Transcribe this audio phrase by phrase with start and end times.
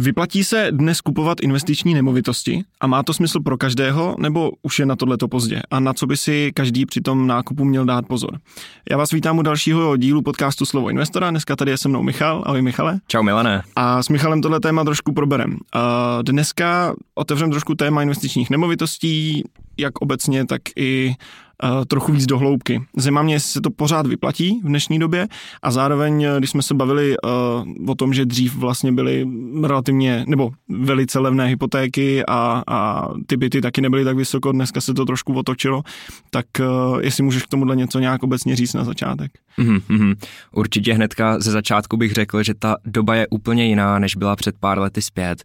[0.00, 4.86] Vyplatí se dnes kupovat investiční nemovitosti a má to smysl pro každého, nebo už je
[4.86, 5.62] na tohleto pozdě?
[5.70, 8.38] A na co by si každý při tom nákupu měl dát pozor?
[8.90, 11.30] Já vás vítám u dalšího dílu podcastu Slovo investora.
[11.30, 12.42] Dneska tady je se mnou Michal.
[12.46, 13.00] Ahoj Michale.
[13.06, 13.62] Čau Milané.
[13.76, 15.58] A s Michalem tohle téma trošku proberem.
[16.22, 19.44] Dneska otevřem trošku téma investičních nemovitostí,
[19.78, 21.14] jak obecně, tak i
[21.88, 22.82] trochu víc do hloubky.
[22.96, 25.28] Zajímá mě, jestli se to pořád vyplatí v dnešní době
[25.62, 29.28] a zároveň, eh, když jsme se bavili uh, o tom, že dřív vlastně byly
[29.62, 34.94] relativně, nebo velice levné hypotéky a, a ty byty taky nebyly tak vysoko, dneska se
[34.94, 35.82] to trošku otočilo,
[36.30, 39.30] tak uh, jestli můžeš k tomuhle něco nějak obecně říct na začátek.
[39.60, 40.16] Mm-hmm.
[40.52, 44.54] Určitě hnedka ze začátku bych řekl, že ta doba je úplně jiná, než byla před
[44.60, 45.44] pár lety zpět.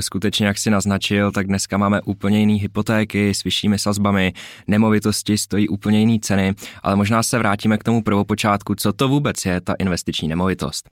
[0.00, 4.32] Skutečně, jak si naznačil, tak dneska máme úplně jiné hypotéky s vyššími sazbami,
[4.66, 9.44] nemovitosti stojí úplně jiné ceny, ale možná se vrátíme k tomu prvopočátku, co to vůbec
[9.44, 10.90] je ta investiční nemovitost.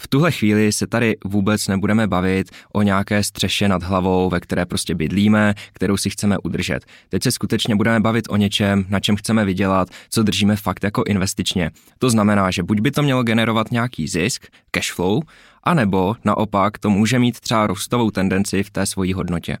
[0.00, 4.66] V tuhle chvíli se tady vůbec nebudeme bavit o nějaké střeše nad hlavou, ve které
[4.66, 6.84] prostě bydlíme, kterou si chceme udržet.
[7.08, 11.04] Teď se skutečně budeme bavit o něčem, na čem chceme vydělat, co držíme fakt jako
[11.06, 11.70] investičně.
[11.98, 15.22] To znamená, že buď by to mělo generovat nějaký zisk, cash flow,
[15.62, 19.58] anebo naopak to může mít třeba růstovou tendenci v té svojí hodnotě.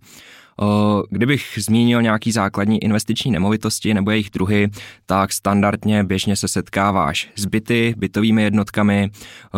[1.10, 4.70] Kdybych zmínil nějaký základní investiční nemovitosti nebo jejich druhy,
[5.06, 9.10] tak standardně běžně se setkáváš s byty, bytovými jednotkami,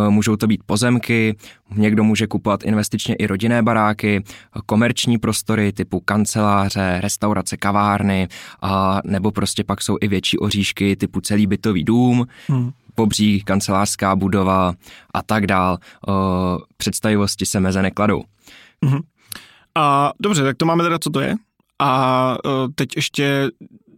[0.08, 1.36] můžou to být pozemky,
[1.74, 4.24] někdo může kupovat investičně i rodinné baráky,
[4.66, 8.28] komerční prostory typu kanceláře, restaurace, kavárny,
[8.62, 14.16] a nebo prostě pak jsou i větší oříšky typu celý bytový dům, hmm pobří, kancelářská
[14.16, 14.74] budova
[15.14, 15.78] a tak dál.
[16.76, 18.22] Představivosti se meze nekladou.
[18.84, 19.00] Mm-hmm.
[19.78, 21.34] A dobře, tak to máme teda, co to je.
[21.78, 23.50] A uh, teď ještě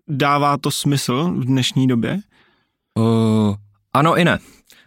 [0.08, 2.20] dává to smysl v dnešní době?
[2.98, 3.54] Uh,
[3.92, 4.38] ano i ne.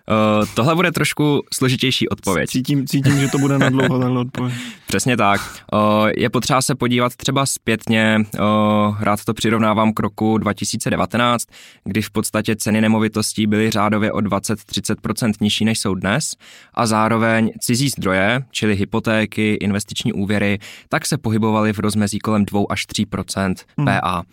[0.10, 2.50] Uh, tohle bude trošku složitější odpověď.
[2.50, 4.54] Cítím, cítím že to bude na dlouho tahle odpověď.
[4.88, 5.42] Přesně tak.
[5.74, 11.46] Uh, je potřeba se podívat třeba zpětně, uh, rád to přirovnávám k roku 2019,
[11.84, 16.36] kdy v podstatě ceny nemovitostí byly řádově o 20-30% nižší než jsou dnes
[16.74, 20.60] a zároveň cizí zdroje, čili hypotéky, investiční úvěry,
[20.90, 24.16] tak se pohybovaly v rozmezí kolem 2 až 3% PA.
[24.16, 24.24] Hmm.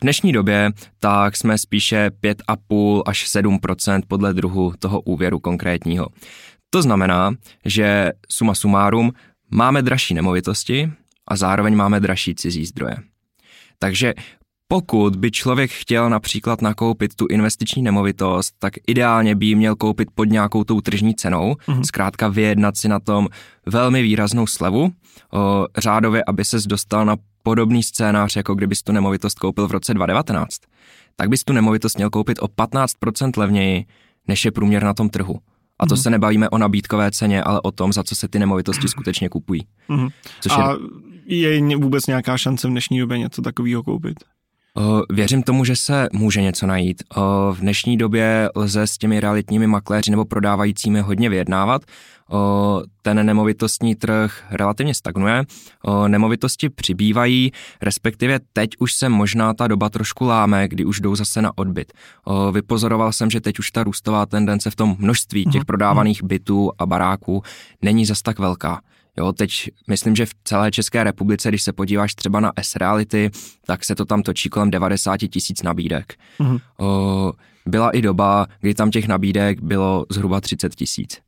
[0.00, 6.08] V dnešní době tak jsme spíše 5,5 až 7% podle druhu toho úvěru konkrétního.
[6.70, 7.34] To znamená,
[7.64, 9.12] že suma sumárum
[9.50, 10.92] máme dražší nemovitosti
[11.28, 12.96] a zároveň máme dražší cizí zdroje.
[13.78, 14.14] Takže
[14.68, 20.08] pokud by člověk chtěl například nakoupit tu investiční nemovitost, tak ideálně by ji měl koupit
[20.14, 21.82] pod nějakou tou tržní cenou, mm-hmm.
[21.82, 23.28] zkrátka vyjednat si na tom
[23.66, 24.90] velmi výraznou slevu,
[25.32, 29.94] o, řádově, aby se dostal na podobný scénář, jako kdybys tu nemovitost koupil v roce
[29.94, 30.56] 2019,
[31.16, 33.84] tak bys tu nemovitost měl koupit o 15% levněji,
[34.28, 35.38] než je průměr na tom trhu.
[35.78, 36.00] A to mm.
[36.00, 39.66] se nebavíme o nabídkové ceně, ale o tom, za co se ty nemovitosti skutečně kupují.
[39.88, 40.08] Mm.
[40.40, 40.76] Což A
[41.26, 41.56] je...
[41.58, 44.24] je vůbec nějaká šance v dnešní době něco takového koupit?
[45.10, 47.02] Věřím tomu, že se může něco najít.
[47.52, 51.82] V dnešní době lze s těmi realitními makléři nebo prodávajícími hodně vyjednávat.
[53.02, 55.44] Ten nemovitostní trh relativně stagnuje,
[56.06, 61.42] nemovitosti přibývají, respektive teď už se možná ta doba trošku láme, kdy už jdou zase
[61.42, 61.92] na odbyt.
[62.52, 65.66] Vypozoroval jsem, že teď už ta růstová tendence v tom množství těch mhm.
[65.66, 67.42] prodávaných bytů a baráků
[67.82, 68.80] není zas tak velká.
[69.20, 73.30] Jo, teď myslím, že v celé České republice, když se podíváš třeba na S-Reality,
[73.66, 76.14] tak se to tam točí kolem 90 tisíc nabídek.
[76.40, 76.60] Mm-hmm.
[76.78, 77.32] O,
[77.66, 81.18] byla i doba, kdy tam těch nabídek bylo zhruba 30 tisíc.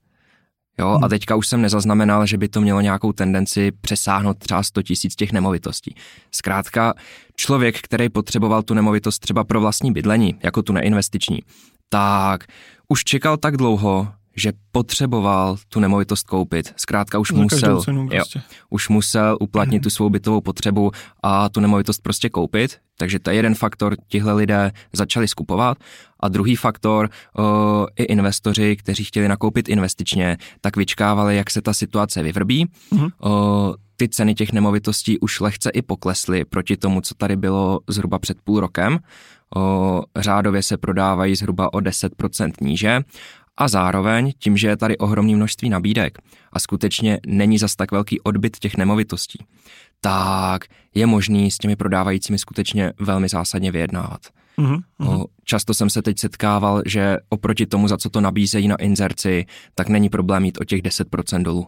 [0.78, 4.82] Jo, a teďka už jsem nezaznamenal, že by to mělo nějakou tendenci přesáhnout třeba 100
[4.82, 5.94] tisíc těch nemovitostí.
[6.30, 6.94] Zkrátka,
[7.36, 11.38] člověk, který potřeboval tu nemovitost třeba pro vlastní bydlení, jako tu neinvestiční,
[11.88, 12.44] tak
[12.88, 16.74] už čekal tak dlouho, že potřeboval tu nemovitost koupit.
[16.76, 18.38] Zkrátka už Za musel, prostě.
[18.38, 19.82] jo, už musel uplatnit mm.
[19.82, 20.90] tu svou bytovou potřebu
[21.22, 22.78] a tu nemovitost prostě koupit.
[22.98, 25.78] Takže to je jeden faktor, tihle lidé začali skupovat.
[26.20, 31.72] A druhý faktor, o, i investoři, kteří chtěli nakoupit investičně, tak vyčkávali, jak se ta
[31.72, 32.66] situace vyvrbí.
[32.90, 33.08] Mm.
[33.20, 38.18] O, ty ceny těch nemovitostí už lehce i poklesly proti tomu, co tady bylo zhruba
[38.18, 38.98] před půl rokem.
[39.56, 43.00] O, řádově se prodávají zhruba o 10% níže
[43.56, 46.18] a zároveň tím, že je tady ohromné množství nabídek
[46.52, 49.44] a skutečně není zas tak velký odbyt těch nemovitostí,
[50.00, 50.64] tak
[50.94, 54.20] je možný s těmi prodávajícími skutečně velmi zásadně vyjednávat.
[54.58, 55.26] Mm-hmm.
[55.44, 59.88] Často jsem se teď setkával, že oproti tomu, za co to nabízejí na inzerci, tak
[59.88, 61.66] není problém mít o těch 10% dolů.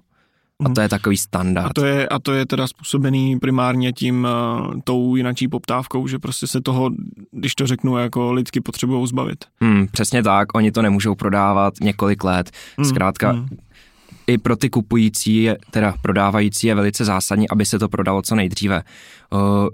[0.67, 1.67] A to je takový standard.
[1.67, 4.27] A to je, a to je teda způsobený primárně tím
[4.65, 6.91] uh, tou jinačí poptávkou, že prostě se toho,
[7.31, 9.45] když to řeknu, jako lidsky potřebují zbavit.
[9.61, 12.51] Hmm, přesně tak, oni to nemůžou prodávat několik let.
[12.77, 13.49] Hmm, Zkrátka, hmm.
[14.27, 18.35] i pro ty kupující, je, teda prodávající je velice zásadní, aby se to prodalo co
[18.35, 18.83] nejdříve.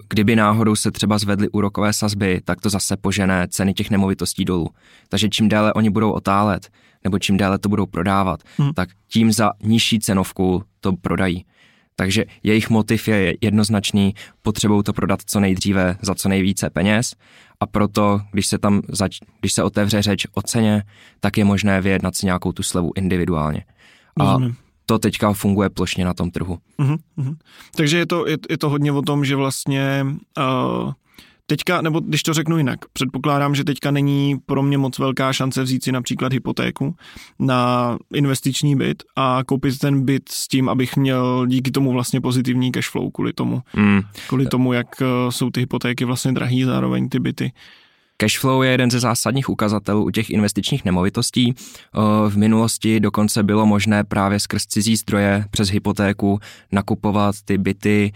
[0.09, 4.69] Kdyby náhodou se třeba zvedly úrokové sazby, tak to zase požené ceny těch nemovitostí dolů.
[5.09, 6.69] Takže čím déle oni budou otálet,
[7.03, 8.73] nebo čím déle to budou prodávat, hmm.
[8.73, 11.45] tak tím za nižší cenovku to prodají.
[11.95, 17.15] Takže jejich motiv je jednoznačný, potřebují to prodat co nejdříve za co nejvíce peněz
[17.59, 20.83] a proto, když se tam, zač- když se otevře řeč o ceně,
[21.19, 23.63] tak je možné vyjednat si nějakou tu slevu individuálně.
[24.19, 24.55] A Rozumím.
[24.85, 26.57] to teďka funguje plošně na tom trhu.
[26.79, 27.35] Uh-huh, uh-huh.
[27.75, 30.05] Takže je to, je, je to hodně o tom, že vlastně
[30.37, 30.93] uh,
[31.51, 35.63] Teďka, nebo když to řeknu jinak, předpokládám, že teďka není pro mě moc velká šance
[35.63, 36.95] vzít si například hypotéku
[37.39, 42.71] na investiční byt a koupit ten byt s tím, abych měl díky tomu vlastně pozitivní
[42.71, 44.01] cash flow kvůli tomu, mm.
[44.27, 47.51] kvůli tomu, jak eh, jsou ty hypotéky vlastně drahý, zároveň ty byty.
[48.21, 51.55] Cashflow je jeden ze zásadních ukazatelů u těch investičních nemovitostí.
[52.29, 56.39] V minulosti dokonce bylo možné právě skrz cizí zdroje přes hypotéku
[56.71, 58.11] nakupovat ty byty,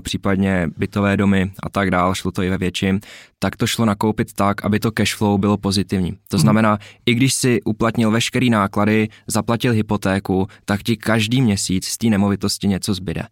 [0.00, 3.00] případně bytové domy a tak dál, šlo to i ve větším,
[3.38, 6.12] tak to šlo nakoupit tak, aby to cashflow bylo pozitivní.
[6.12, 6.40] To mhm.
[6.42, 6.78] znamená, hmm.
[7.06, 12.68] i když si uplatnil veškerý náklady, zaplatil hypotéku, tak ti každý měsíc z té nemovitosti
[12.68, 13.22] něco zbyde.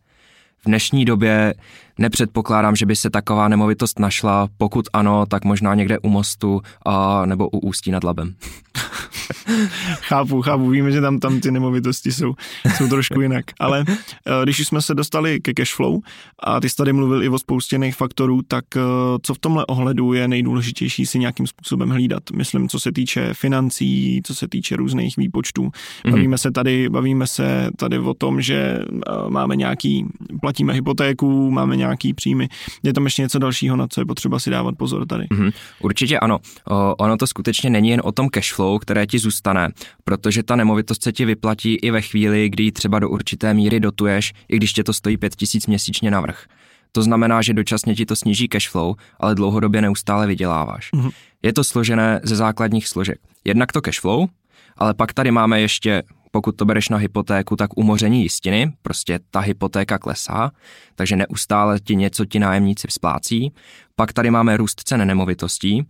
[0.59, 1.55] V dnešní době
[1.99, 7.27] Nepředpokládám, že by se taková nemovitost našla, pokud ano, tak možná někde u mostu a,
[7.27, 8.35] nebo u Ústí nad Labem.
[10.01, 12.35] chápu, chápu, víme, že tam, tam ty nemovitosti jsou,
[12.77, 15.99] jsou trošku jinak, ale eh, když jsme se dostali ke cashflow
[16.43, 18.81] a ty jsi tady mluvil i o spoustě jiných faktorů, tak eh,
[19.23, 22.23] co v tomhle ohledu je nejdůležitější si nějakým způsobem hlídat?
[22.37, 25.63] Myslím, co se týče financí, co se týče různých výpočtů.
[25.63, 25.73] Mhm.
[26.11, 26.41] Bavíme mm-hmm.
[26.41, 30.07] se tady, bavíme se tady o tom, že eh, máme nějaký,
[30.41, 32.49] platíme hypotéku, máme nějaký nějaký příjmy.
[32.83, 35.25] Je tam ještě něco dalšího, na co je potřeba si dávat pozor tady?
[35.25, 35.53] Mm-hmm.
[35.81, 36.39] Určitě ano.
[36.71, 39.69] O, ono to skutečně není jen o tom cashflow, které ti zůstane,
[40.05, 44.33] protože ta nemovitost se ti vyplatí i ve chvíli, kdy třeba do určité míry dotuješ,
[44.49, 46.45] i když tě to stojí 5000 měsíčně navrh.
[46.93, 50.93] To znamená, že dočasně ti to sníží cashflow, ale dlouhodobě neustále vyděláváš.
[50.93, 51.11] Mm-hmm.
[51.43, 53.19] Je to složené ze základních složek.
[53.45, 54.29] Jednak to cashflow,
[54.77, 56.03] ale pak tady máme ještě
[56.37, 60.51] pokud to bereš na hypotéku, tak umoření jistiny, prostě ta hypotéka klesá,
[60.95, 63.53] takže neustále ti něco ti nájemníci splácí.
[63.97, 65.87] Pak tady máme růst cen nemovitostí,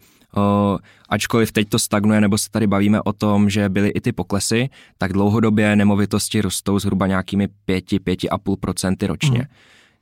[1.08, 4.69] ačkoliv teď to stagnuje, nebo se tady bavíme o tom, že byly i ty poklesy,
[4.98, 9.38] tak dlouhodobě nemovitosti rostou zhruba nějakými 5-5,5% ročně.
[9.38, 9.46] Mm.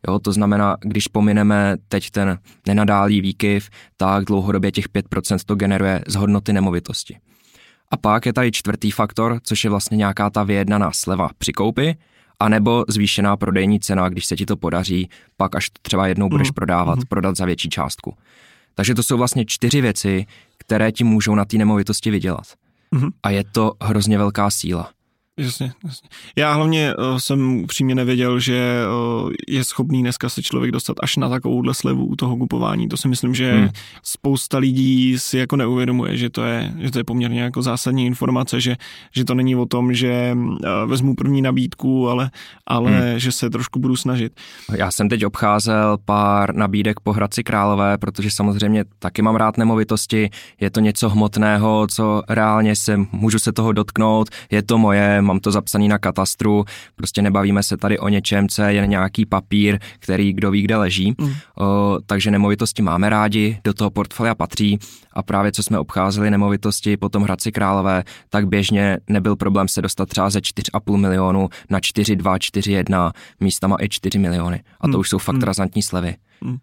[0.09, 6.01] Jo, to znamená, když pomineme teď ten nenadálý výkyv, tak dlouhodobě těch 5% to generuje
[6.07, 7.17] z hodnoty nemovitosti.
[7.91, 11.97] A pak je tady čtvrtý faktor, což je vlastně nějaká ta vyjednaná sleva při koupi,
[12.41, 16.55] anebo zvýšená prodejní cena, když se ti to podaří, pak až třeba jednou budeš mm.
[16.55, 17.05] prodávat, mm.
[17.09, 18.17] prodat za větší částku.
[18.75, 20.27] Takže to jsou vlastně čtyři věci,
[20.59, 22.47] které ti můžou na té nemovitosti vydělat.
[22.91, 23.09] Mm.
[23.23, 24.91] A je to hrozně velká síla.
[25.39, 26.09] Jasně, jasně.
[26.37, 28.83] Já hlavně uh, jsem upřímně nevěděl, že
[29.23, 32.89] uh, je schopný dneska se člověk dostat až na takovouhle slevu u toho kupování.
[32.89, 33.69] To si myslím, že hmm.
[34.03, 38.61] spousta lidí si jako neuvědomuje, že to je, že to je poměrně jako zásadní informace,
[38.61, 38.77] že,
[39.15, 42.31] že to není o tom, že uh, vezmu první nabídku, ale,
[42.67, 43.19] ale hmm.
[43.19, 44.33] že se trošku budu snažit.
[44.77, 50.31] Já jsem teď obcházel pár nabídek po Hradci Králové, protože samozřejmě taky mám rád nemovitosti,
[50.61, 55.41] je to něco hmotného, co reálně se, můžu se toho dotknout, je to moje, mám
[55.41, 56.65] to zapsaný na katastru,
[56.95, 61.15] prostě nebavíme se tady o něčem, co je nějaký papír, který kdo ví, kde leží.
[61.19, 61.33] Mm.
[61.59, 64.79] O, takže nemovitosti máme rádi, do toho portfolia patří
[65.13, 70.09] a právě co jsme obcházeli nemovitosti potom Hradci Králové, tak běžně nebyl problém se dostat
[70.09, 74.63] třeba ze 4,5 milionu na 4,2, 4,1, místama i 4 miliony.
[74.81, 75.01] A to mm.
[75.01, 75.43] už jsou fakt mm.
[75.43, 76.15] razantní slevy.
[76.41, 76.57] Mm.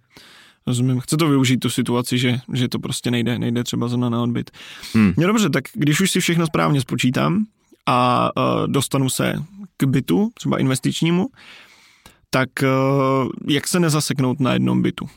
[0.68, 1.00] Rozumím.
[1.00, 4.52] Chce to využít tu situaci, že, že to prostě nejde, nejde třeba zrovna na odbyt.
[4.94, 5.14] Hmm.
[5.18, 7.46] No dobře, tak když už si všechno správně spočítám,
[7.86, 9.34] a uh, dostanu se
[9.78, 11.30] k bytu, třeba investičnímu,
[12.30, 15.10] tak uh, jak se nezaseknout na jednom bytu?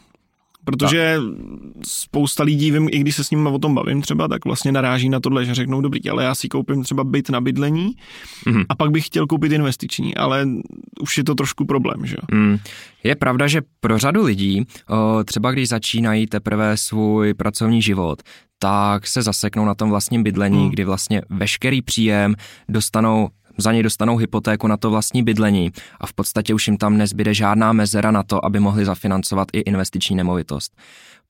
[0.65, 1.87] Protože tak.
[1.87, 5.09] spousta lidí, vím, i když se s nimi o tom bavím třeba, tak vlastně naráží
[5.09, 7.95] na tohle, že řeknou, dobrý, ale já si koupím třeba byt na bydlení
[8.47, 8.65] mm-hmm.
[8.69, 10.49] a pak bych chtěl koupit investiční, ale
[11.01, 12.39] už je to trošku problém, že jo?
[12.39, 12.59] Mm.
[13.05, 14.67] Je pravda, že pro řadu lidí,
[15.25, 18.23] třeba když začínají teprve svůj pracovní život,
[18.59, 20.71] tak se zaseknou na tom vlastním bydlení, mm.
[20.71, 22.35] kdy vlastně veškerý příjem
[22.69, 25.71] dostanou za něj dostanou hypotéku na to vlastní bydlení
[26.01, 29.59] a v podstatě už jim tam nezbyde žádná mezera na to, aby mohli zafinancovat i
[29.59, 30.73] investiční nemovitost.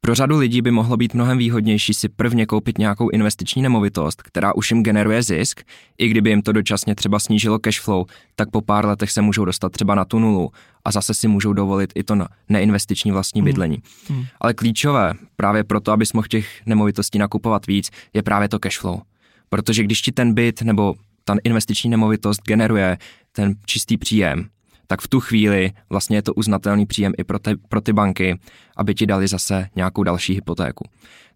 [0.04, 4.54] Pro řadu lidí by mohlo být mnohem výhodnější si prvně koupit nějakou investiční nemovitost, která
[4.54, 5.60] už jim generuje zisk,
[5.98, 8.04] i kdyby jim to dočasně třeba snížilo cash flow,
[8.36, 10.50] tak po pár letech se můžou dostat třeba na tu nulu
[10.84, 12.16] a zase si můžou dovolit i to
[12.48, 13.44] neinvestiční vlastní hmm.
[13.44, 13.82] bydlení.
[14.08, 14.24] Hmm.
[14.40, 19.00] Ale klíčové právě proto, abys mohl těch nemovitostí nakupovat víc, je právě to cash flow.
[19.48, 22.98] Protože když ti ten byt nebo ta investiční nemovitost generuje
[23.32, 24.48] ten čistý příjem,
[24.86, 28.38] tak v tu chvíli vlastně je to uznatelný příjem i pro, te, pro ty banky,
[28.76, 30.84] aby ti dali zase nějakou další hypotéku.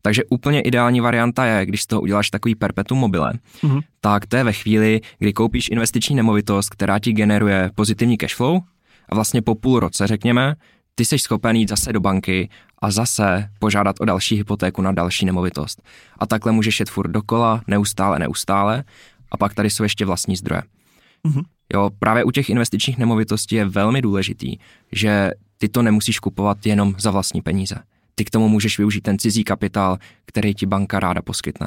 [0.03, 3.81] Takže úplně ideální varianta je, když z toho uděláš takový perpetuum mobile, mm-hmm.
[4.01, 8.61] tak to je ve chvíli, kdy koupíš investiční nemovitost, která ti generuje pozitivní cashflow
[9.09, 10.55] a vlastně po půl roce, řekněme,
[10.95, 15.27] ty jsi schopen jít zase do banky a zase požádat o další hypotéku na další
[15.27, 15.83] nemovitost.
[16.19, 18.85] A takhle můžeš jet furt dokola, neustále, neustále.
[19.31, 20.63] A pak tady jsou ještě vlastní zdroje.
[21.25, 21.43] Mm-hmm.
[21.75, 24.57] Jo, právě u těch investičních nemovitostí je velmi důležitý,
[24.93, 27.77] že ty to nemusíš kupovat jenom za vlastní peníze.
[28.15, 31.67] Ty k tomu můžeš využít ten cizí kapitál, který ti banka ráda poskytne.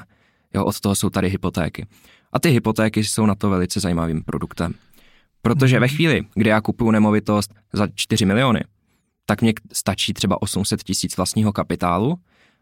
[0.53, 1.87] Jo, od toho jsou tady hypotéky.
[2.33, 4.73] A ty hypotéky jsou na to velice zajímavým produktem.
[5.41, 5.95] Protože ve mhm.
[5.95, 8.63] chvíli, kdy já kupuju nemovitost za 4 miliony,
[9.25, 12.17] tak mě stačí třeba 800 tisíc vlastního kapitálu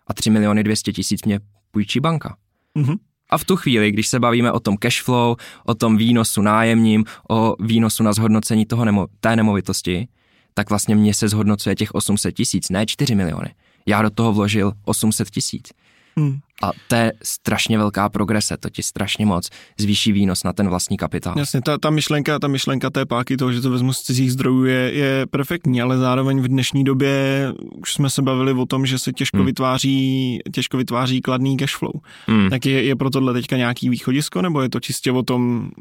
[0.08, 1.39] a 3 miliony 200 tisíc mě
[1.72, 2.38] půjčí banka.
[2.75, 2.98] Mm-hmm.
[3.29, 7.05] A v tu chvíli, když se bavíme o tom cash flow, o tom výnosu nájemním,
[7.29, 10.07] o výnosu na zhodnocení toho nemo, té nemovitosti,
[10.53, 13.53] tak vlastně mě se zhodnocuje těch 800 tisíc, ne 4 miliony.
[13.86, 15.69] Já do toho vložil 800 tisíc.
[16.17, 16.39] Hmm.
[16.63, 19.49] A to je strašně velká progrese, to ti strašně moc
[19.79, 21.33] zvýší výnos na ten vlastní kapitál.
[21.37, 24.65] Jasně, ta, ta myšlenka, ta myšlenka té páky toho, že to vezmu z cizích zdrojů
[24.65, 27.45] je, je perfektní, ale zároveň v dnešní době
[27.81, 29.45] už jsme se bavili o tom, že se těžko hmm.
[29.45, 31.93] vytváří, těžko vytváří kladný cash flow.
[32.27, 32.49] Hmm.
[32.49, 35.71] Tak je, je pro tohle teďka nějaký východisko, nebo je to čistě o tom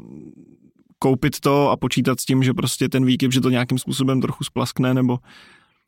[0.99, 4.43] koupit to a počítat s tím, že prostě ten výkyv, že to nějakým způsobem trochu
[4.43, 5.17] splaskne, nebo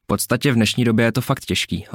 [0.03, 1.86] v podstatě v dnešní době je to fakt těžký.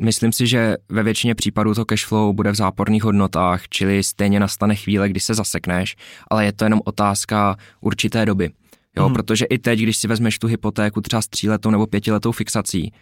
[0.00, 4.74] Myslím si, že ve většině případů to cashflow bude v záporných hodnotách, čili stejně nastane
[4.74, 5.96] chvíle, kdy se zasekneš,
[6.30, 8.50] ale je to jenom otázka určité doby.
[8.96, 9.14] Jo, hmm.
[9.14, 12.92] protože i teď, když si vezmeš tu hypotéku třeba s tříletou nebo pětiletou fixací,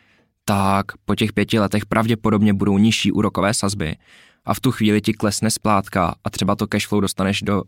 [0.44, 3.96] tak po těch pěti letech pravděpodobně budou nižší úrokové sazby
[4.44, 7.62] a v tu chvíli ti klesne splátka a třeba to cashflow dostaneš do,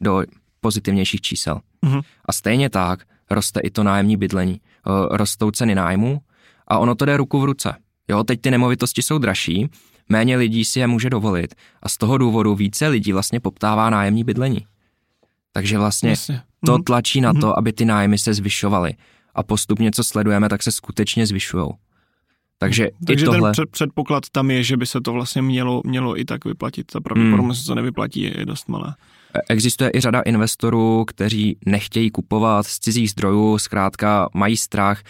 [0.00, 0.22] do
[0.60, 1.60] pozitivnějších čísel.
[1.84, 2.00] Hmm.
[2.24, 4.60] A stejně tak roste i to nájemní bydlení.
[5.10, 6.20] Rostou ceny nájmu
[6.68, 7.74] a ono to jde ruku v ruce.
[8.08, 9.68] Jo, teď ty nemovitosti jsou dražší,
[10.08, 14.24] méně lidí si je může dovolit a z toho důvodu více lidí vlastně poptává nájemní
[14.24, 14.66] bydlení.
[15.52, 16.42] Takže vlastně Jasně.
[16.66, 16.82] to mhm.
[16.82, 17.54] tlačí na to, mhm.
[17.56, 18.94] aby ty nájmy se zvyšovaly.
[19.34, 21.68] A postupně, co sledujeme, tak se skutečně zvyšují.
[22.58, 23.40] Takže, Takže i tohle...
[23.40, 26.86] ten před, předpoklad tam je, že by se to vlastně mělo, mělo i tak vyplatit.
[26.86, 27.62] Ta pravděpodobnost, hmm.
[27.62, 28.96] že to nevyplatí, je dost malá.
[29.48, 35.02] Existuje i řada investorů, kteří nechtějí kupovat z cizích zdrojů, zkrátka mají strach,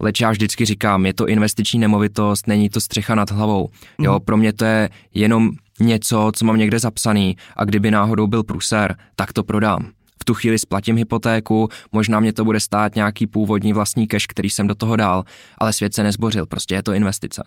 [0.00, 3.68] leč já vždycky říkám, je to investiční nemovitost, není to střecha nad hlavou.
[4.00, 4.20] Jo, mhm.
[4.24, 5.50] pro mě to je jenom
[5.80, 9.90] něco, co mám někde zapsaný a kdyby náhodou byl pruser, tak to prodám
[10.22, 14.50] v tu chvíli splatím hypotéku, možná mě to bude stát nějaký původní vlastní cash, který
[14.50, 15.24] jsem do toho dal,
[15.58, 17.42] ale svět se nezbořil, prostě je to investice.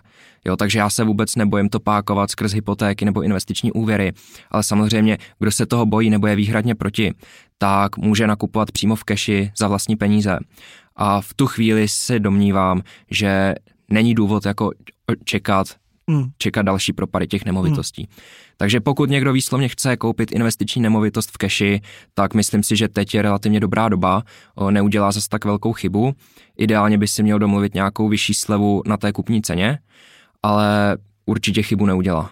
[0.45, 4.13] Jo, takže já se vůbec nebojím to pákovat skrz hypotéky nebo investiční úvěry,
[4.51, 7.13] ale samozřejmě, kdo se toho bojí nebo je výhradně proti,
[7.57, 10.37] tak může nakupovat přímo v keši za vlastní peníze.
[10.95, 13.55] A v tu chvíli se domnívám, že
[13.89, 14.71] není důvod jako
[15.23, 15.67] čekat,
[16.07, 16.23] mm.
[16.37, 18.01] čekat další propady těch nemovitostí.
[18.01, 18.17] Mm.
[18.57, 21.81] Takže pokud někdo výslovně chce koupit investiční nemovitost v keši,
[22.13, 24.23] tak myslím si, že teď je relativně dobrá doba,
[24.69, 26.13] neudělá zase tak velkou chybu.
[26.57, 29.79] Ideálně by si měl domluvit nějakou vyšší slevu na té kupní ceně,
[30.43, 32.31] ale určitě chybu neudělá.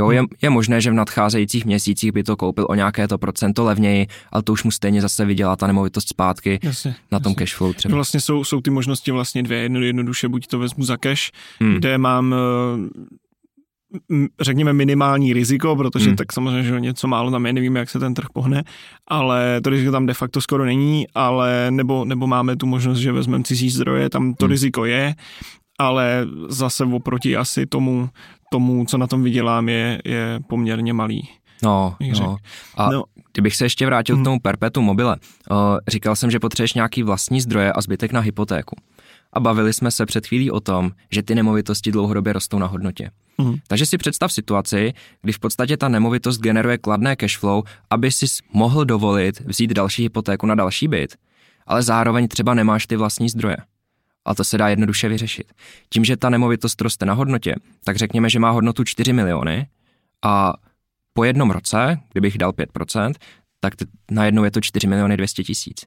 [0.00, 3.64] Jo, je, je možné, že v nadcházejících měsících by to koupil o nějaké to procento
[3.64, 7.44] levněji, ale to už mu stejně zase vydělá ta nemovitost zpátky jasně, na tom jasně.
[7.44, 7.94] cashflow třeba.
[7.94, 9.58] Vlastně jsou, jsou ty možnosti vlastně dvě.
[9.58, 11.30] Jedno, jednoduše buď to vezmu za cash,
[11.60, 11.74] hmm.
[11.74, 12.34] kde mám
[14.40, 16.16] řekněme minimální riziko, protože hmm.
[16.16, 18.62] tak samozřejmě, že něco málo tam je, nevíme, jak se ten trh pohne,
[19.08, 23.12] ale to riziko tam de facto skoro není, ale nebo, nebo máme tu možnost, že
[23.12, 24.50] vezmeme cizí zdroje, tam to hmm.
[24.50, 25.14] riziko je,
[25.78, 28.08] ale zase oproti asi tomu,
[28.50, 31.28] tomu, co na tom vydělám, je, je poměrně malý.
[31.62, 32.36] No, no.
[32.76, 33.04] A no.
[33.32, 34.24] kdybych se ještě vrátil hmm.
[34.24, 35.16] k tomu perpetu mobile,
[35.50, 35.56] uh,
[35.88, 38.76] říkal jsem, že potřebuješ nějaký vlastní zdroje a zbytek na hypotéku.
[39.32, 43.10] A bavili jsme se před chvílí o tom, že ty nemovitosti dlouhodobě rostou na hodnotě.
[43.38, 43.54] Mm.
[43.68, 44.92] Takže si představ situaci,
[45.22, 50.46] kdy v podstatě ta nemovitost generuje kladné cashflow, aby si mohl dovolit vzít další hypotéku
[50.46, 51.16] na další byt,
[51.66, 53.56] ale zároveň třeba nemáš ty vlastní zdroje.
[54.24, 55.52] A to se dá jednoduše vyřešit.
[55.88, 59.66] Tím, že ta nemovitost roste na hodnotě, tak řekněme, že má hodnotu 4 miliony
[60.22, 60.52] a
[61.12, 63.12] po jednom roce, kdybych dal 5%,
[63.60, 65.84] tak t- najednou je to 4 miliony 200 tisíc.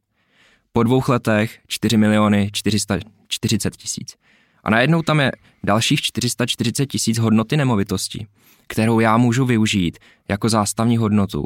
[0.74, 4.16] Po dvou letech 4 miliony 440 tisíc.
[4.64, 5.32] A najednou tam je
[5.64, 8.28] dalších 440 tisíc hodnoty nemovitosti,
[8.68, 10.00] kterou já můžu využít
[10.30, 11.46] jako zástavní hodnotu.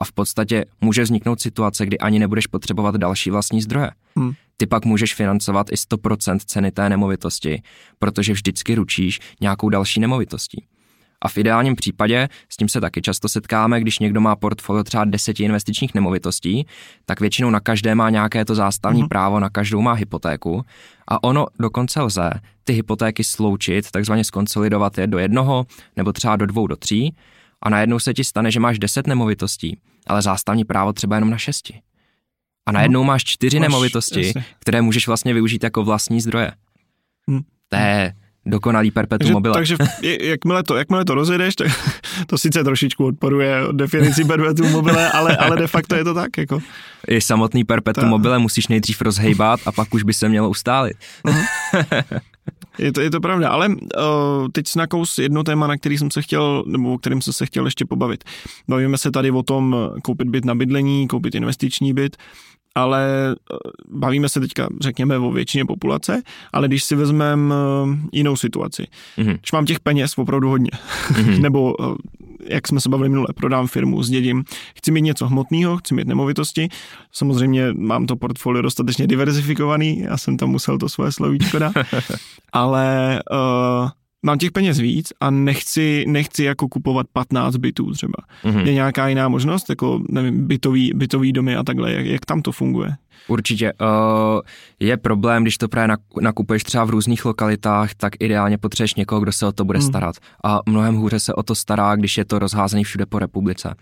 [0.00, 3.90] A v podstatě může vzniknout situace, kdy ani nebudeš potřebovat další vlastní zdroje.
[4.16, 4.32] Hmm.
[4.56, 7.62] Ty pak můžeš financovat i 100% ceny té nemovitosti,
[7.98, 10.64] protože vždycky ručíš nějakou další nemovitostí.
[11.22, 15.04] A v ideálním případě, s tím se taky často setkáme, když někdo má portfolio třeba
[15.04, 16.66] deseti investičních nemovitostí,
[17.06, 19.08] tak většinou na každé má nějaké to zástavní mm-hmm.
[19.08, 20.64] právo, na každou má hypotéku.
[21.08, 22.30] A ono dokonce lze
[22.64, 25.66] ty hypotéky sloučit, takzvaně skonsolidovat je do jednoho,
[25.96, 27.16] nebo třeba do dvou, do tří.
[27.62, 31.38] A najednou se ti stane, že máš deset nemovitostí, ale zástavní právo třeba jenom na
[31.38, 31.80] šesti.
[32.66, 34.44] A najednou máš čtyři máš, nemovitosti, jasně.
[34.58, 36.52] které můžeš vlastně využít jako vlastní zdroje.
[37.28, 37.40] Hmm.
[37.68, 38.14] To je
[38.46, 39.54] dokonalý perpetuum takže, mobile.
[39.54, 39.76] Takže
[40.20, 41.68] jakmile to, jakmile to rozjedeš, tak
[42.26, 46.38] to sice trošičku odporuje od definici perpetuum mobile, ale, ale de facto je to tak.
[46.38, 46.60] Jako.
[47.08, 48.10] I samotný perpetuum Ta.
[48.10, 50.96] mobile musíš nejdřív rozhejbat a pak už by se mělo ustálit.
[51.24, 51.44] Uh-huh.
[52.80, 53.76] Je to, je to pravda, ale uh,
[54.52, 57.46] teď si nakous jedno téma, na který jsem se chtěl, nebo o kterým jsem se
[57.46, 58.24] chtěl ještě pobavit.
[58.68, 62.16] Bavíme se tady o tom koupit byt na bydlení, koupit investiční byt
[62.74, 63.56] ale eh,
[63.88, 66.22] bavíme se teďka, řekněme, o většině populace,
[66.52, 68.86] ale když si vezmeme eh, jinou situaci,
[69.18, 69.38] mm-hmm.
[69.38, 70.70] když mám těch peněz opravdu hodně,
[71.08, 71.40] mm-hmm.
[71.40, 71.96] nebo eh,
[72.44, 74.44] jak jsme se bavili minule, prodám firmu, zdědím,
[74.76, 76.68] chci mít něco hmotného, chci mít nemovitosti,
[77.12, 81.72] samozřejmě mám to portfolio dostatečně diverzifikovaný, já jsem tam musel to svoje slovíčko dát,
[82.52, 83.88] ale uh,
[84.22, 88.18] mám těch peněz víc a nechci, nechci jako kupovat 15 bytů třeba.
[88.44, 88.66] Mm-hmm.
[88.66, 92.52] Je nějaká jiná možnost, jako nevím, bytový, bytový domy a takhle, jak, jak tam to
[92.52, 92.96] funguje?
[93.28, 93.72] Určitě.
[93.72, 94.40] Uh,
[94.80, 99.32] je problém, když to právě nakupuješ třeba v různých lokalitách, tak ideálně potřebuješ někoho, kdo
[99.32, 99.88] se o to bude hmm.
[99.88, 100.16] starat.
[100.44, 103.74] A mnohem hůře se o to stará, když je to rozházený všude po republice.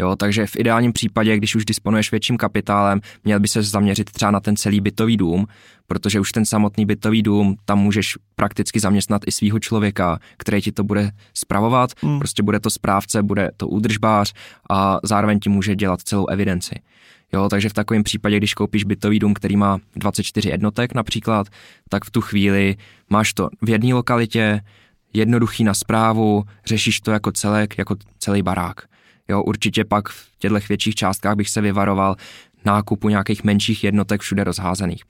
[0.00, 4.30] Jo, takže v ideálním případě, když už disponuješ větším kapitálem, měl by se zaměřit třeba
[4.30, 5.46] na ten celý bytový dům,
[5.86, 10.72] protože už ten samotný bytový dům, tam můžeš prakticky zaměstnat i svého člověka, který ti
[10.72, 12.18] to bude spravovat, hmm.
[12.18, 14.34] prostě bude to správce, bude to údržbář
[14.70, 16.74] a zároveň ti může dělat celou evidenci.
[17.34, 21.46] Jo, takže v takovém případě, když koupíš bytový dům, který má 24 jednotek například,
[21.88, 22.76] tak v tu chvíli
[23.10, 24.60] máš to v jedné lokalitě,
[25.12, 28.80] jednoduchý na zprávu, řešíš to jako celek, jako celý barák.
[29.28, 32.16] Jo, určitě pak v těchto větších částkách bych se vyvaroval
[32.64, 35.04] nákupu nějakých menších jednotek všude rozházených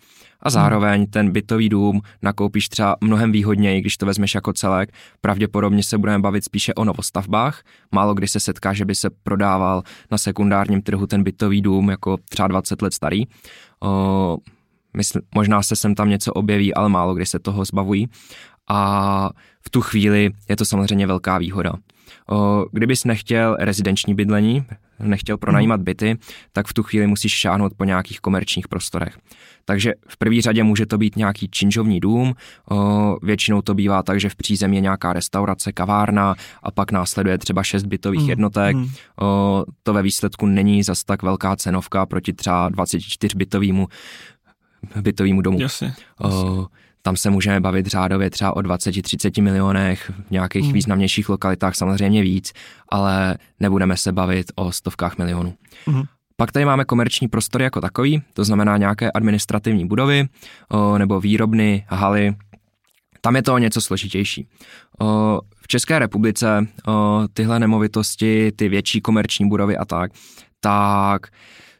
[0.45, 4.93] a zároveň ten bytový dům nakoupíš třeba mnohem výhodněji, když to vezmeš jako celek.
[5.21, 7.63] Pravděpodobně se budeme bavit spíše o novostavbách.
[7.93, 12.17] Málo kdy se setká, že by se prodával na sekundárním trhu ten bytový dům jako
[12.29, 13.25] třeba 20 let starý.
[13.83, 14.37] O,
[14.97, 18.09] mysl, možná se sem tam něco objeví, ale málo kdy se toho zbavují.
[18.69, 19.31] A
[19.67, 21.73] v tu chvíli je to samozřejmě velká výhoda.
[22.73, 24.65] Kdybys nechtěl rezidenční bydlení,
[24.99, 25.85] nechtěl pronajímat hmm.
[25.85, 26.17] byty,
[26.53, 29.19] tak v tu chvíli musíš šáhnout po nějakých komerčních prostorech.
[29.65, 32.35] Takže v první řadě může to být nějaký činžovní dům,
[32.71, 37.39] o, většinou to bývá tak, že v přízemí je nějaká restaurace, kavárna a pak následuje
[37.39, 38.31] třeba šest bytových hmm.
[38.31, 38.77] jednotek.
[38.77, 38.91] Hmm.
[39.21, 43.89] O, to ve výsledku není zas tak velká cenovka proti třeba 24 bytovýmu
[45.03, 45.61] bytovýmu domu.
[45.61, 46.51] Jasně, jasně.
[47.07, 50.73] Tam se můžeme bavit řádově třeba o 20-30 milionech, v nějakých hmm.
[50.73, 52.53] významnějších lokalitách samozřejmě víc,
[52.89, 55.55] ale nebudeme se bavit o stovkách milionů.
[55.87, 56.03] Hmm.
[56.37, 60.29] Pak tady máme komerční prostory jako takový, to znamená nějaké administrativní budovy
[60.69, 62.35] o, nebo výrobny, haly.
[63.21, 64.49] Tam je to něco složitější.
[65.01, 70.13] O, v České republice o, tyhle nemovitosti, ty větší komerční budovy a tak,
[70.61, 71.27] tak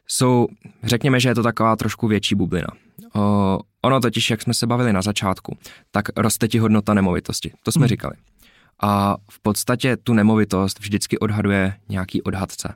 [0.07, 0.47] jsou,
[0.83, 2.67] řekněme, že je to taková trošku větší bublina.
[3.15, 5.57] O, ono totiž, jak jsme se bavili na začátku,
[5.91, 7.51] tak roste ti hodnota nemovitosti.
[7.63, 7.87] To jsme hmm.
[7.87, 8.15] říkali.
[8.81, 12.73] A v podstatě tu nemovitost vždycky odhaduje nějaký odhadce.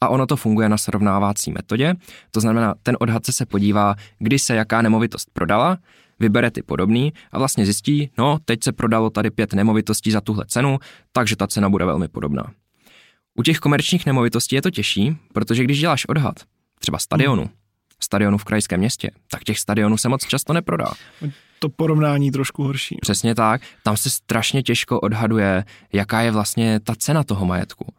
[0.00, 1.94] A ono to funguje na srovnávací metodě,
[2.30, 5.78] to znamená, ten odhadce se podívá, kdy se jaká nemovitost prodala,
[6.20, 10.44] vybere ty podobný a vlastně zjistí, no teď se prodalo tady pět nemovitostí za tuhle
[10.46, 10.78] cenu,
[11.12, 12.52] takže ta cena bude velmi podobná.
[13.38, 16.34] U těch komerčních nemovitostí je to těžší, protože když děláš odhad,
[16.78, 17.52] třeba stadionu, hmm.
[18.00, 20.92] stadionu v krajském městě, tak těch stadionů se moc často neprodá.
[21.58, 22.96] To porovnání trošku horší.
[23.00, 27.94] Přesně tak, tam se strašně těžko odhaduje, jaká je vlastně ta cena toho majetku.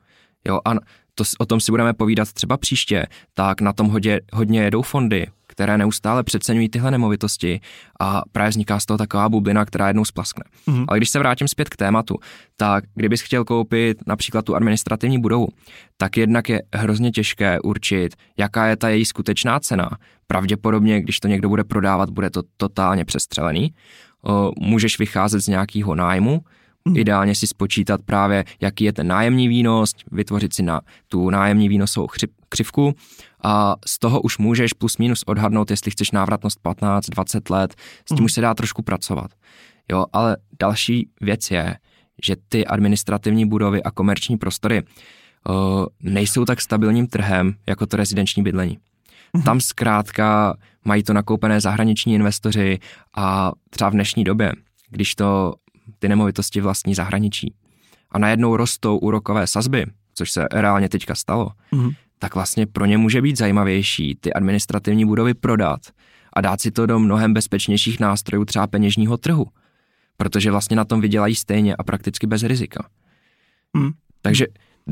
[0.48, 0.74] Jo, a
[1.15, 5.28] to, o tom si budeme povídat třeba příště, tak na tom hodě, hodně jedou fondy,
[5.60, 7.60] které neustále přeceňují tyhle nemovitosti
[8.00, 10.43] a právě vzniká z toho taková bublina, která jednou splaskne.
[10.67, 10.86] Mm-hmm.
[10.88, 12.15] Ale když se vrátím zpět k tématu,
[12.58, 15.48] tak kdybys chtěl koupit například tu administrativní budovu,
[15.98, 19.89] tak jednak je hrozně těžké určit, jaká je ta její skutečná cena.
[20.28, 23.74] Pravděpodobně, když to někdo bude prodávat, bude to totálně přestřelený.
[24.24, 26.41] O, můžeš vycházet z nějakého nájmu,
[26.88, 26.98] Hmm.
[26.98, 32.08] Ideálně si spočítat právě, jaký je ten nájemní výnos, vytvořit si na tu nájemní výnosovou
[32.50, 32.94] křivku
[33.44, 38.18] a z toho už můžeš plus minus odhadnout, jestli chceš návratnost 15-20 let, s tím
[38.18, 38.26] hmm.
[38.26, 39.32] už se dá trošku pracovat.
[39.92, 41.76] Jo, ale další věc je,
[42.24, 45.56] že ty administrativní budovy a komerční prostory uh,
[46.02, 48.78] nejsou tak stabilním trhem jako to rezidenční bydlení.
[49.34, 49.44] Hmm.
[49.44, 52.80] Tam zkrátka mají to nakoupené zahraniční investoři
[53.16, 54.52] a třeba v dnešní době,
[54.90, 55.54] když to
[56.00, 57.54] ty nemovitosti vlastní zahraničí
[58.12, 61.90] a najednou rostou úrokové sazby, což se reálně teďka stalo, mm.
[62.20, 65.80] Tak vlastně pro ně může být zajímavější ty administrativní budovy prodat
[66.34, 69.46] a dát si to do mnohem bezpečnějších nástrojů třeba peněžního trhu,
[70.18, 72.90] protože vlastně na tom vydělají stejně a prakticky bez rizika.
[73.74, 73.92] Mm.
[74.22, 74.48] Takže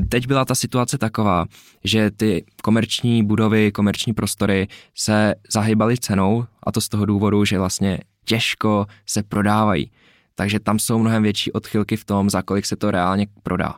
[0.08, 1.46] teď byla ta situace taková,
[1.84, 7.58] že ty komerční budovy, komerční prostory se zahybaly cenou a to z toho důvodu, že
[7.58, 9.90] vlastně těžko se prodávají.
[10.34, 13.74] Takže tam jsou mnohem větší odchylky v tom, za kolik se to reálně prodá.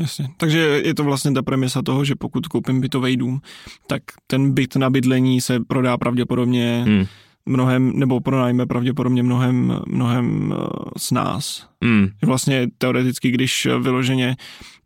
[0.00, 0.28] Jasně.
[0.36, 3.40] Takže je to vlastně ta premisa toho, že pokud koupím bytový dům,
[3.86, 7.06] tak ten byt na bydlení se prodá pravděpodobně hmm.
[7.46, 11.68] mnohem, nebo pronajme pravděpodobně mnohem, mnohem uh, s nás.
[11.84, 12.08] Hmm.
[12.22, 14.36] Vlastně teoreticky, když vyloženě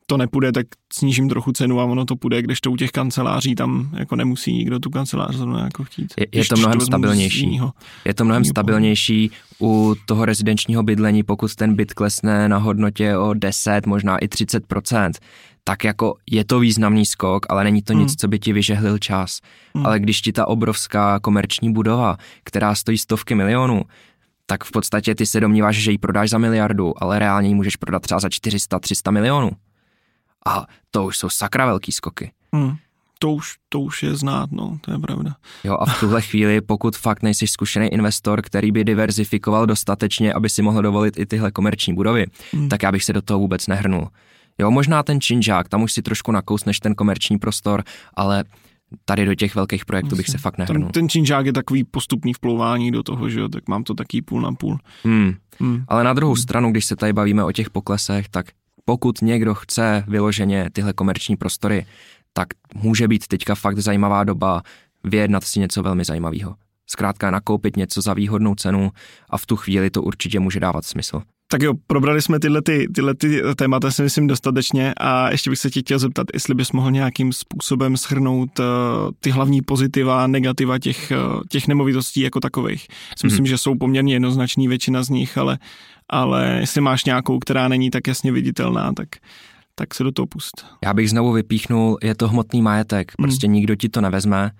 [0.07, 3.55] to nepůjde, tak snížím trochu cenu a ono to půjde, když to u těch kanceláří
[3.55, 6.15] tam jako nemusí nikdo tu kancelář zrovna jako chtít.
[6.21, 7.47] Je, je to mnohem stabilnější.
[7.47, 7.73] Mýho,
[8.05, 13.35] je to mnohem stabilnější u toho rezidenčního bydlení, pokud ten byt klesne na hodnotě o
[13.35, 15.13] 10, možná i 30%
[15.65, 18.17] tak jako je to významný skok, ale není to nic, hmm.
[18.17, 19.41] co by ti vyžehlil čas.
[19.75, 19.87] Hmm.
[19.87, 23.83] Ale když ti ta obrovská komerční budova, která stojí stovky milionů,
[24.47, 27.77] tak v podstatě ty se domníváš, že ji prodáš za miliardu, ale reálně ji můžeš
[27.77, 29.51] prodat třeba za 400-300 milionů.
[30.49, 32.33] A to už jsou sakra velký skoky.
[32.53, 32.77] Hmm.
[33.19, 35.37] To už, to už je znát, no, to je pravda.
[35.65, 40.49] Jo, a v tuhle chvíli, pokud fakt nejsi zkušený investor, který by diverzifikoval dostatečně, aby
[40.49, 42.69] si mohl dovolit i tyhle komerční budovy, hmm.
[42.69, 44.09] tak já bych se do toho vůbec nehrnul.
[44.59, 48.45] Jo, možná ten činžák, tam už si trošku nakousneš ten komerční prostor, ale
[49.05, 50.19] tady do těch velkých projektů Myslím.
[50.19, 50.85] bych se fakt nehrnul.
[50.85, 54.23] Ten, ten činžák je takový postupný vplouvání do toho, že jo, tak mám to taký
[54.23, 54.79] půl na půl.
[55.05, 55.35] Hmm.
[55.61, 55.85] Hmm.
[55.89, 56.43] Ale na druhou hmm.
[56.43, 58.47] stranu, když se tady bavíme o těch poklesech, tak
[58.85, 61.87] pokud někdo chce vyloženě tyhle komerční prostory,
[62.33, 64.63] tak může být teďka fakt zajímavá doba
[65.05, 66.55] vyjednat si něco velmi zajímavého.
[66.87, 68.91] Zkrátka nakoupit něco za výhodnou cenu
[69.31, 71.23] a v tu chvíli to určitě může dávat smysl.
[71.51, 75.59] Tak jo, probrali jsme tyhle, ty, tyhle ty témata si myslím dostatečně a ještě bych
[75.59, 78.65] se tě chtěl zeptat, jestli bys mohl nějakým způsobem schrnout uh,
[79.21, 82.89] ty hlavní pozitiva, negativa těch, uh, těch nemovitostí jako takových.
[82.89, 83.25] Mm-hmm.
[83.25, 85.59] Myslím, že jsou poměrně jednoznačný většina z nich, ale,
[86.09, 89.09] ale jestli máš nějakou, která není tak jasně viditelná, tak,
[89.75, 90.67] tak se do toho pust.
[90.85, 93.25] Já bych znovu vypíchnul, je to hmotný majetek, hmm.
[93.25, 93.53] prostě mm.
[93.53, 94.51] nikdo ti to nevezme,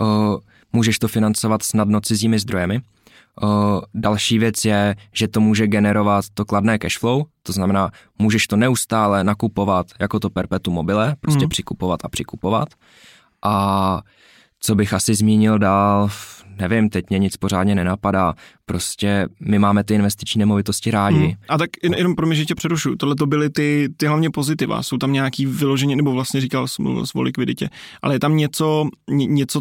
[0.00, 0.38] o,
[0.72, 2.80] můžeš to financovat snadno cizími zdrojemi.
[3.42, 8.56] O, další věc je, že to může generovat to kladné cashflow, to znamená, můžeš to
[8.56, 11.48] neustále nakupovat jako to perpetuum mobile, prostě mm.
[11.48, 12.68] přikupovat a přikupovat.
[13.42, 14.00] A
[14.60, 16.10] co bych asi zmínil dál,
[16.60, 18.34] nevím, teď mě nic pořádně nenapadá,
[18.66, 21.18] prostě my máme ty investiční nemovitosti rádi.
[21.18, 21.34] Hmm.
[21.48, 24.30] A tak jen, jenom pro mě, že tě přerušu, tohle to byly ty, ty hlavně
[24.30, 27.68] pozitiva, jsou tam nějaký vyložení, nebo vlastně říkal jsem mluvil o likviditě,
[28.02, 29.60] ale je tam něco, něco,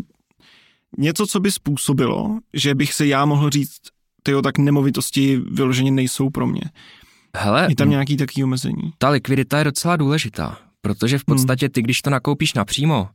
[0.98, 3.80] něco, co by způsobilo, že bych se já mohl říct,
[4.24, 6.62] tyjo, tak nemovitosti vyloženě nejsou pro mě.
[7.38, 8.94] Hele, je tam nějaký takový omezení?
[8.98, 11.36] Ta likvidita je docela důležitá, protože v hmm.
[11.36, 13.10] podstatě ty, když to nakoupíš napřímo,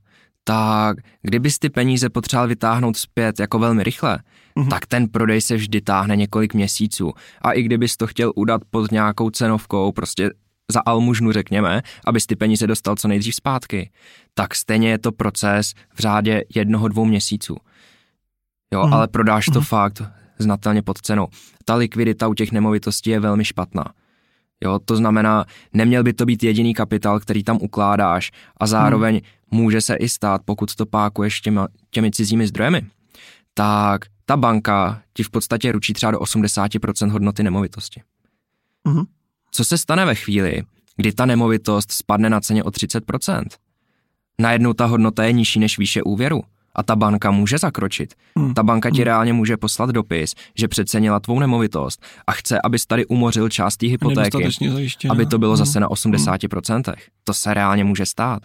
[0.45, 4.19] tak kdybys ty peníze potřeboval vytáhnout zpět jako velmi rychle,
[4.57, 4.69] mm-hmm.
[4.69, 7.13] tak ten prodej se vždy táhne několik měsíců.
[7.43, 10.31] A i kdybys to chtěl udat pod nějakou cenovkou, prostě
[10.73, 13.91] za almužnu řekněme, abys ty peníze dostal co nejdřív zpátky,
[14.35, 17.57] tak stejně je to proces v řádě jednoho, dvou měsíců.
[18.73, 18.95] Jo, mm-hmm.
[18.95, 19.65] ale prodáš to mm-hmm.
[19.65, 20.03] fakt
[20.39, 21.29] znatelně pod cenou.
[21.65, 23.85] Ta likvidita u těch nemovitostí je velmi špatná.
[24.65, 29.25] Jo, to znamená, neměl by to být jediný kapitál, který tam ukládáš a zároveň hmm
[29.55, 32.83] může se i stát, pokud to pákuješ těma, těmi cizími zdrojemi,
[33.55, 38.03] tak ta banka ti v podstatě ručí třeba do 80% hodnoty nemovitosti.
[38.87, 39.05] Mm-hmm.
[39.51, 40.63] Co se stane ve chvíli,
[40.97, 43.45] kdy ta nemovitost spadne na ceně o 30%?
[44.39, 46.43] Najednou ta hodnota je nižší než výše úvěru
[46.75, 48.15] a ta banka může zakročit.
[48.39, 48.55] Hmm.
[48.55, 49.05] Ta banka ti hmm.
[49.05, 53.87] reálně může poslat dopis, že přecenila tvou nemovitost a chce, abys tady umořil část té
[53.87, 54.49] hypotéky,
[55.11, 55.57] aby to bylo hmm.
[55.57, 56.75] zase na 80%.
[56.75, 56.95] Hmm.
[57.25, 58.43] To se reálně může stát.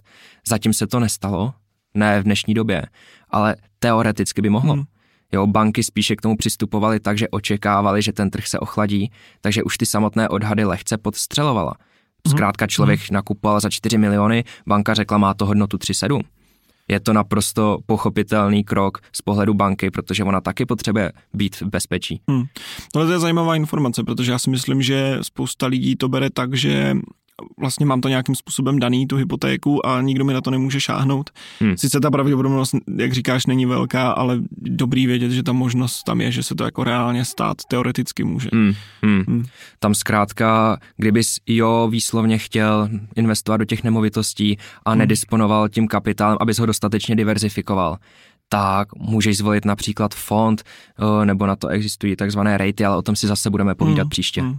[0.48, 1.54] Zatím se to nestalo,
[1.94, 2.86] ne v dnešní době,
[3.30, 4.74] ale teoreticky by mohlo.
[4.74, 4.84] Hmm.
[5.34, 9.12] Jo, banky spíše k tomu přistupovaly tak, že očekávali, že ten trh se ochladí,
[9.42, 11.74] takže už ty samotné odhady lehce podstřelovala.
[12.28, 12.32] Hmm.
[12.32, 13.08] Zkrátka člověk hmm.
[13.12, 16.22] nakupoval za 4 miliony, banka řekla, má to hodnotu 3,7
[16.90, 22.22] je to naprosto pochopitelný krok z pohledu banky, protože ona taky potřebuje být v bezpečí.
[22.30, 22.44] Hmm.
[22.96, 26.54] No to je zajímavá informace, protože já si myslím, že spousta lidí to bere tak,
[26.54, 26.98] že
[27.58, 31.30] vlastně mám to nějakým způsobem daný, tu hypotéku a nikdo mi na to nemůže šáhnout.
[31.60, 31.78] Hmm.
[31.78, 36.32] Sice ta pravděpodobnost, jak říkáš, není velká, ale dobrý vědět, že ta možnost tam je,
[36.32, 38.50] že se to jako reálně stát teoreticky může.
[38.54, 38.74] Hmm.
[39.02, 39.24] Hmm.
[39.28, 39.46] Hmm.
[39.80, 45.00] Tam zkrátka, kdybys jo výslovně chtěl investovat do těch nemovitostí a hmm.
[45.00, 47.98] nedisponoval tím kapitálem, abys ho dostatečně diverzifikoval,
[48.50, 50.64] tak můžeš zvolit například fond,
[51.24, 54.10] nebo na to existují takzvané rejty, ale o tom si zase budeme povídat hmm.
[54.10, 54.42] příště.
[54.42, 54.58] Hmm.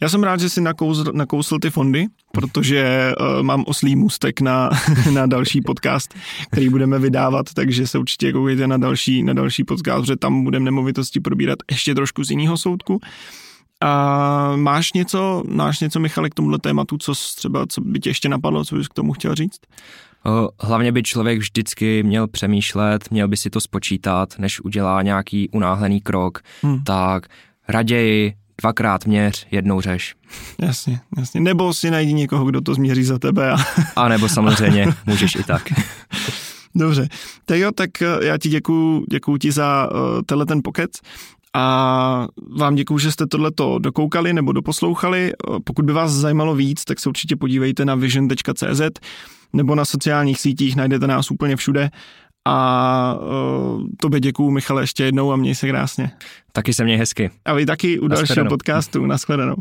[0.00, 4.70] Já jsem rád, že jsi nakousl, nakousl ty fondy, protože uh, mám oslý můstek na,
[5.12, 6.14] na další podcast,
[6.50, 10.64] který budeme vydávat, takže se určitě koukejte na další, na další podcast, protože tam budeme
[10.64, 13.00] nemovitosti probírat ještě trošku z jiného soudku.
[13.82, 18.28] A máš něco, máš něco, Michale, k tomuhle tématu, co třeba, co by tě ještě
[18.28, 19.60] napadlo, co bys k tomu chtěl říct?
[20.60, 26.00] Hlavně by člověk vždycky měl přemýšlet, měl by si to spočítat, než udělá nějaký unáhlený
[26.00, 26.84] krok, hmm.
[26.84, 27.26] tak
[27.68, 30.14] raději dvakrát měř, jednou řeš.
[30.58, 31.40] Jasně, jasně.
[31.40, 33.50] Nebo si najdi někoho, kdo to změří za tebe.
[33.50, 33.56] A,
[33.96, 35.62] a nebo samozřejmě můžeš i tak.
[36.74, 37.08] Dobře,
[37.44, 40.90] tak jo, tak eh, já ti děkuju, děkuju ti za uh, tenhle ten pokec
[41.54, 42.26] a
[42.58, 45.32] vám děkuju, že jste tohleto dokoukali nebo doposlouchali.
[45.32, 48.80] Eh, pokud by vás zajímalo víc, tak se určitě podívejte na vision.cz
[49.52, 51.90] nebo na sociálních sítích, najdete nás úplně všude.
[52.48, 56.10] A uh, tobě děkuju, Michale, ještě jednou a měj se krásně.
[56.52, 57.30] Taky se měj hezky.
[57.44, 59.06] A vy taky u dalšího podcastu.
[59.06, 59.56] Naschledanou.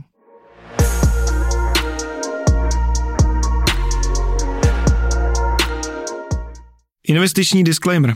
[7.08, 8.16] Investiční disclaimer.